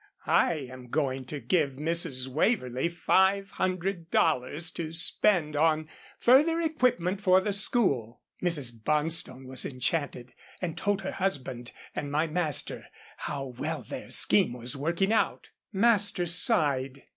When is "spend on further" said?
4.91-6.59